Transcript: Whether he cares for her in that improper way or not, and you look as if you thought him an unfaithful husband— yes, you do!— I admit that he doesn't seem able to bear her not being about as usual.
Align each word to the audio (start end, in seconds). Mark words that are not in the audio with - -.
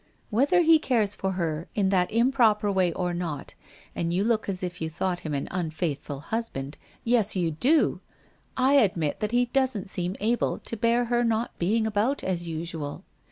Whether 0.31 0.61
he 0.63 0.79
cares 0.79 1.13
for 1.13 1.33
her 1.33 1.67
in 1.75 1.89
that 1.89 2.11
improper 2.11 2.71
way 2.71 2.91
or 2.93 3.13
not, 3.13 3.53
and 3.95 4.11
you 4.11 4.23
look 4.23 4.49
as 4.49 4.63
if 4.63 4.81
you 4.81 4.89
thought 4.89 5.19
him 5.19 5.35
an 5.35 5.47
unfaithful 5.51 6.21
husband— 6.21 6.75
yes, 7.03 7.35
you 7.35 7.51
do!— 7.51 8.01
I 8.57 8.73
admit 8.77 9.19
that 9.19 9.29
he 9.29 9.45
doesn't 9.45 9.89
seem 9.89 10.15
able 10.19 10.57
to 10.57 10.75
bear 10.75 11.05
her 11.05 11.23
not 11.23 11.55
being 11.59 11.85
about 11.85 12.23
as 12.23 12.47
usual. 12.47 13.03